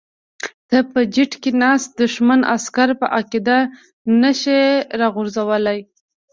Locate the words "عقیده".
3.17-3.57